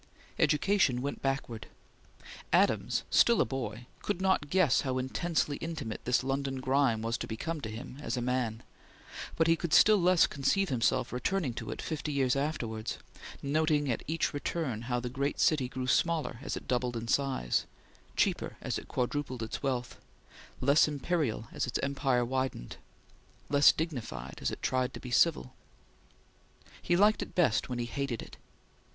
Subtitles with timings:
[0.39, 1.67] Education went backward.
[2.51, 7.27] Adams, still a boy, could not guess how intensely intimate this London grime was to
[7.27, 8.63] become to him as a man,
[9.35, 12.97] but he could still less conceive himself returning to it fifty years afterwards,
[13.43, 17.67] noting at each turn how the great city grew smaller as it doubled in size;
[18.15, 19.97] cheaper as it quadrupled its wealth;
[20.61, 22.77] less imperial as its empire widened;
[23.49, 25.53] less dignified as it tried to be civil.
[26.81, 28.37] He liked it best when he hated it.